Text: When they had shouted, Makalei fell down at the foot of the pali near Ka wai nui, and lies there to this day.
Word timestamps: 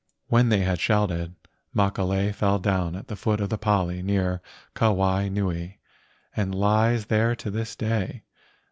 When 0.29 0.49
they 0.49 0.61
had 0.61 0.79
shouted, 0.79 1.35
Makalei 1.75 2.33
fell 2.33 2.57
down 2.57 2.95
at 2.95 3.07
the 3.07 3.15
foot 3.15 3.39
of 3.39 3.49
the 3.49 3.59
pali 3.59 4.01
near 4.01 4.41
Ka 4.73 4.89
wai 4.89 5.29
nui, 5.29 5.77
and 6.35 6.55
lies 6.55 7.05
there 7.05 7.35
to 7.35 7.51
this 7.51 7.75
day. 7.75 8.23